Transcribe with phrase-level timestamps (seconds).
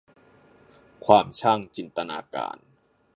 [1.05, 2.57] ความช่างจินตนาการ